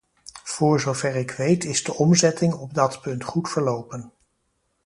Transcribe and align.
Voor 0.43 0.79
zover 0.79 1.15
ik 1.15 1.31
weet 1.31 1.63
is 1.63 1.83
de 1.83 1.93
omzetting 1.93 2.53
op 2.53 2.73
dat 2.73 3.01
punt 3.01 3.23
goed 3.23 3.49
verlopen. 3.49 4.11